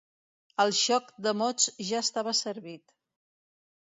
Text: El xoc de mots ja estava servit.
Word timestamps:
El 0.63 0.71
xoc 0.77 1.11
de 1.27 1.33
mots 1.43 1.69
ja 1.91 2.01
estava 2.07 2.35
servit. 2.43 2.99